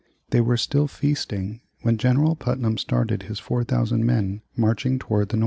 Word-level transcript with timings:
They 0.31 0.41
were 0.41 0.57
still 0.57 0.87
feasting 0.87 1.61
when 1.83 1.99
General 1.99 2.35
Putnam 2.35 2.79
started 2.79 3.21
his 3.21 3.37
4,000 3.37 4.03
men 4.03 4.41
marching 4.57 4.97
toward 4.97 5.29
the 5.29 5.37
north. 5.37 5.39